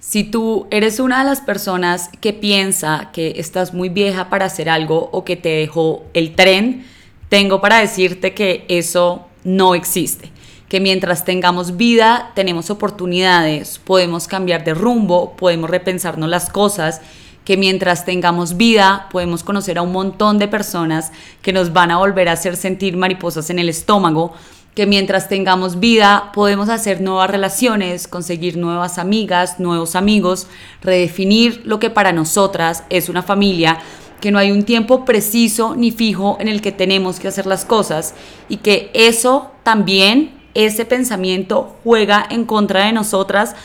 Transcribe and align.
Si 0.00 0.24
tú 0.24 0.66
eres 0.70 0.98
una 0.98 1.18
de 1.18 1.26
las 1.26 1.42
personas 1.42 2.08
que 2.22 2.32
piensa 2.32 3.10
que 3.12 3.34
estás 3.36 3.74
muy 3.74 3.90
vieja 3.90 4.30
para 4.30 4.46
hacer 4.46 4.70
algo 4.70 5.10
o 5.12 5.24
que 5.24 5.36
te 5.36 5.50
dejó 5.50 6.04
el 6.14 6.34
tren, 6.34 6.86
tengo 7.28 7.60
para 7.60 7.80
decirte 7.80 8.32
que 8.32 8.64
eso 8.68 9.26
no 9.44 9.74
existe. 9.74 10.30
Que 10.70 10.80
mientras 10.80 11.26
tengamos 11.26 11.76
vida, 11.76 12.32
tenemos 12.34 12.70
oportunidades, 12.70 13.78
podemos 13.78 14.26
cambiar 14.26 14.64
de 14.64 14.72
rumbo, 14.72 15.36
podemos 15.36 15.68
repensarnos 15.68 16.30
las 16.30 16.48
cosas 16.48 17.02
que 17.44 17.58
mientras 17.58 18.06
tengamos 18.06 18.56
vida 18.56 19.08
podemos 19.10 19.42
conocer 19.42 19.76
a 19.76 19.82
un 19.82 19.92
montón 19.92 20.38
de 20.38 20.48
personas 20.48 21.12
que 21.42 21.52
nos 21.52 21.72
van 21.72 21.90
a 21.90 21.98
volver 21.98 22.28
a 22.28 22.32
hacer 22.32 22.56
sentir 22.56 22.96
mariposas 22.96 23.50
en 23.50 23.58
el 23.58 23.68
estómago, 23.68 24.32
que 24.74 24.86
mientras 24.86 25.28
tengamos 25.28 25.80
vida 25.80 26.30
podemos 26.32 26.68
hacer 26.68 27.00
nuevas 27.00 27.30
relaciones, 27.30 28.06
conseguir 28.06 28.56
nuevas 28.56 28.98
amigas, 28.98 29.58
nuevos 29.58 29.96
amigos, 29.96 30.46
redefinir 30.82 31.62
lo 31.64 31.80
que 31.80 31.90
para 31.90 32.12
nosotras 32.12 32.84
es 32.88 33.08
una 33.08 33.22
familia, 33.22 33.78
que 34.20 34.30
no 34.30 34.38
hay 34.38 34.52
un 34.52 34.64
tiempo 34.64 35.04
preciso 35.04 35.74
ni 35.74 35.90
fijo 35.90 36.36
en 36.40 36.48
el 36.48 36.60
que 36.60 36.72
tenemos 36.72 37.18
que 37.18 37.28
hacer 37.28 37.46
las 37.46 37.64
cosas 37.64 38.14
y 38.48 38.58
que 38.58 38.90
eso 38.94 39.50
también, 39.62 40.38
ese 40.54 40.84
pensamiento 40.84 41.76
juega 41.84 42.26
en 42.28 42.44
contra 42.44 42.84
de 42.84 42.92
nosotras 42.92 43.56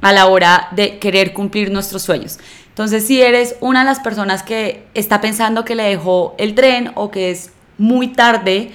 a 0.00 0.12
la 0.12 0.26
hora 0.26 0.68
de 0.72 0.98
querer 0.98 1.32
cumplir 1.32 1.70
nuestros 1.70 2.02
sueños. 2.02 2.38
Entonces, 2.68 3.06
si 3.06 3.22
eres 3.22 3.56
una 3.60 3.80
de 3.80 3.86
las 3.86 4.00
personas 4.00 4.42
que 4.42 4.84
está 4.94 5.20
pensando 5.20 5.64
que 5.64 5.74
le 5.74 5.84
dejó 5.84 6.34
el 6.38 6.54
tren 6.54 6.92
o 6.94 7.10
que 7.10 7.30
es 7.30 7.50
muy 7.78 8.08
tarde 8.08 8.72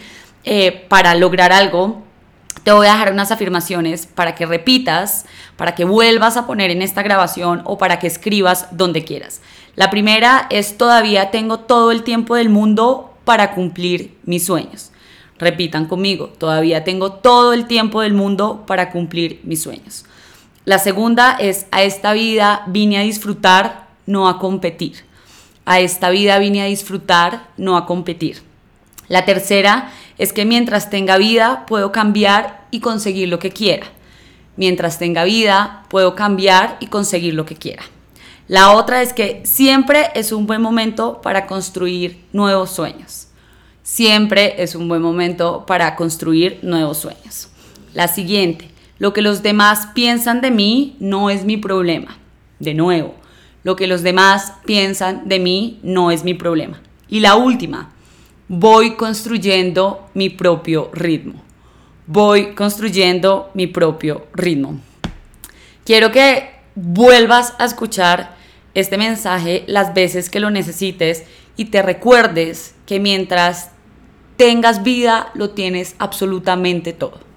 eh, 0.52 0.72
para 0.88 1.14
lograr 1.14 1.52
algo, 1.52 2.02
te 2.64 2.72
voy 2.72 2.88
a 2.88 2.94
dejar 2.94 3.14
unas 3.14 3.30
afirmaciones 3.32 4.08
para 4.08 4.34
que 4.34 4.48
repitas, 4.48 5.28
para 5.58 5.76
que 5.76 5.86
vuelvas 5.86 6.38
a 6.38 6.48
poner 6.48 6.72
en 6.72 6.82
esta 6.82 7.04
grabación 7.04 7.62
o 7.66 7.78
para 7.78 8.00
que 8.00 8.08
escribas 8.08 8.66
donde 8.72 9.04
quieras. 9.04 9.42
La 9.76 9.92
primera 9.92 10.48
es 10.50 10.76
todavía 10.76 11.30
tengo 11.30 11.60
todo 11.60 11.92
el 11.92 12.02
tiempo 12.02 12.34
del 12.34 12.50
mundo 12.50 13.14
para 13.26 13.52
cumplir 13.52 14.18
mis 14.24 14.48
sueños. 14.48 14.90
Repitan 15.38 15.86
conmigo, 15.86 16.30
todavía 16.30 16.84
tengo 16.84 17.12
todo 17.12 17.54
el 17.54 17.68
tiempo 17.68 18.02
del 18.02 18.16
mundo 18.16 18.64
para 18.66 18.90
cumplir 18.90 19.42
mis 19.44 19.62
sueños. 19.62 20.06
La 20.66 20.80
segunda 20.80 21.38
es 21.40 21.68
a 21.70 21.84
esta 21.84 22.12
vida 22.14 22.64
vine 22.66 22.98
a 22.98 23.02
disfrutar, 23.02 23.86
no 24.08 24.28
a 24.28 24.40
competir. 24.40 25.06
A 25.66 25.80
esta 25.80 26.10
vida 26.10 26.40
vine 26.40 26.64
a 26.64 26.66
disfrutar, 26.66 27.50
no 27.56 27.78
a 27.78 27.86
competir. 27.86 28.50
La 29.10 29.26
tercera 29.26 29.92
es 30.20 30.34
que 30.34 30.46
mientras 30.46 30.92
tenga 30.92 31.18
vida 31.18 31.66
puedo 31.66 31.92
cambiar 31.92 32.68
y 32.70 32.82
conseguir 32.82 33.30
lo 33.30 33.40
que 33.40 33.50
quiera. 33.50 33.88
Mientras 34.58 35.00
tenga 35.00 35.24
vida 35.24 35.86
puedo 35.90 36.14
cambiar 36.14 36.78
y 36.82 36.88
conseguir 36.88 37.34
lo 37.34 37.46
que 37.46 37.56
quiera. 37.56 37.84
La 38.50 38.72
otra 38.74 39.02
es 39.02 39.14
que 39.14 39.42
siempre 39.46 40.12
es 40.16 40.32
un 40.34 40.46
buen 40.46 40.62
momento 40.62 41.22
para 41.22 41.48
construir 41.48 42.26
nuevos 42.34 42.72
sueños. 42.72 43.28
Siempre 43.82 44.62
es 44.62 44.76
un 44.76 44.90
buen 44.90 45.02
momento 45.02 45.66
para 45.66 45.96
construir 45.96 46.60
nuevos 46.64 46.98
sueños. 46.98 47.48
La 47.94 48.10
siguiente, 48.10 48.70
lo 48.98 49.14
que 49.14 49.22
los 49.22 49.42
demás 49.42 49.88
piensan 49.96 50.42
de 50.42 50.52
mí 50.52 50.98
no 51.00 51.30
es 51.30 51.46
mi 51.46 51.56
problema. 51.56 52.18
De 52.60 52.74
nuevo, 52.74 53.16
lo 53.64 53.78
que 53.78 53.88
los 53.88 54.04
demás 54.04 54.54
piensan 54.66 55.30
de 55.30 55.40
mí 55.40 55.80
no 55.82 56.12
es 56.12 56.26
mi 56.26 56.34
problema. 56.34 56.82
Y 57.08 57.22
la 57.22 57.36
última, 57.36 57.94
voy 58.50 58.96
construyendo 58.96 60.10
mi 60.16 60.30
propio 60.30 60.90
ritmo. 60.92 61.42
Voy 62.08 62.56
construyendo 62.56 63.52
mi 63.54 63.68
propio 63.68 64.28
ritmo. 64.34 64.80
Quiero 65.86 66.12
que 66.12 66.50
vuelvas 66.76 67.54
a 67.60 67.66
escuchar 67.66 68.36
este 68.74 68.98
mensaje 68.98 69.64
las 69.68 69.94
veces 69.94 70.30
que 70.30 70.40
lo 70.40 70.50
necesites 70.50 71.24
y 71.56 71.66
te 71.66 71.82
recuerdes 71.82 72.76
que 72.86 73.00
mientras 73.00 73.72
tengas 74.36 74.84
vida 74.84 75.32
lo 75.36 75.52
tienes 75.52 75.96
absolutamente 76.00 76.94
todo. 76.94 77.29